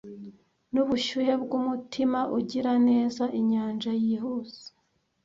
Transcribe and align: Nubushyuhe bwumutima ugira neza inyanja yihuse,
Nubushyuhe 0.73 1.33
bwumutima 1.43 2.19
ugira 2.37 2.71
neza 2.87 3.23
inyanja 3.39 3.91
yihuse, 4.03 4.65